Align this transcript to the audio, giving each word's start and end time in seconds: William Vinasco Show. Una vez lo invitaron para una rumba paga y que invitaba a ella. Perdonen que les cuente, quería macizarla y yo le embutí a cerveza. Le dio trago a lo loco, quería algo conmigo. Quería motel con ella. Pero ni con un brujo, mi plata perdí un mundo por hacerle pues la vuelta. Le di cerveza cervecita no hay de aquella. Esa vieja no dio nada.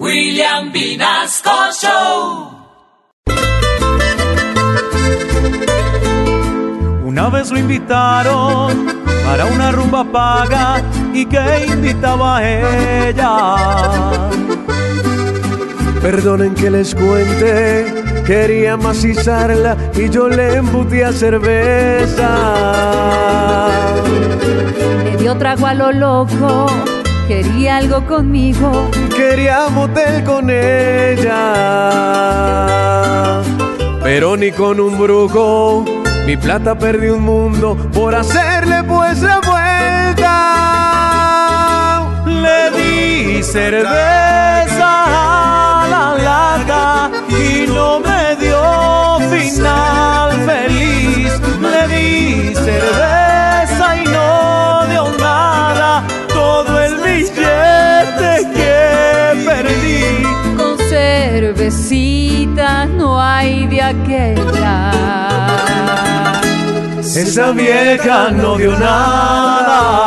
William 0.00 0.72
Vinasco 0.72 1.50
Show. 1.80 2.50
Una 7.04 7.28
vez 7.28 7.50
lo 7.52 7.58
invitaron 7.58 8.86
para 9.24 9.46
una 9.46 9.70
rumba 9.70 10.04
paga 10.04 10.82
y 11.12 11.24
que 11.26 11.66
invitaba 11.68 12.38
a 12.38 13.08
ella. 13.08 14.30
Perdonen 16.02 16.54
que 16.56 16.70
les 16.70 16.92
cuente, 16.92 18.22
quería 18.26 18.76
macizarla 18.76 19.76
y 19.94 20.10
yo 20.10 20.28
le 20.28 20.56
embutí 20.56 21.02
a 21.02 21.12
cerveza. 21.12 22.28
Le 25.04 25.16
dio 25.18 25.38
trago 25.38 25.66
a 25.68 25.74
lo 25.74 25.92
loco, 25.92 26.66
quería 27.26 27.76
algo 27.76 28.06
conmigo. 28.06 28.90
Quería 29.16 29.68
motel 29.68 30.24
con 30.24 30.50
ella. 30.50 31.52
Pero 34.02 34.36
ni 34.36 34.50
con 34.52 34.80
un 34.80 34.98
brujo, 34.98 35.84
mi 36.26 36.36
plata 36.36 36.78
perdí 36.78 37.08
un 37.08 37.22
mundo 37.22 37.76
por 37.92 38.14
hacerle 38.14 38.84
pues 38.84 39.22
la 39.22 39.40
vuelta. 39.40 40.40
Le 42.26 42.70
di 42.76 43.42
cerveza 43.42 44.13
cervecita 61.74 62.86
no 62.86 63.20
hay 63.20 63.66
de 63.66 63.82
aquella. 63.82 64.90
Esa 67.00 67.52
vieja 67.52 68.30
no 68.30 68.56
dio 68.56 68.72
nada. 68.78 70.03